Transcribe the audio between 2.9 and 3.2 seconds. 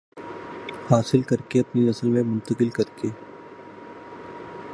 کے